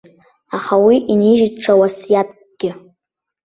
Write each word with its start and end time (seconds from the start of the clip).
Аха 0.55 0.75
уи 0.85 0.95
инижьит 1.11 1.53
ҽа 1.61 1.73
уасиаҭкгьы. 1.79 2.71